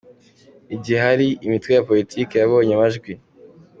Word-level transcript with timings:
Igihe 0.75 0.99
hari 1.07 1.27
imitwe 1.45 1.69
ya 1.73 1.85
politiki 1.89 2.33
yabonye 2.37 2.71
amajwi. 2.75 3.11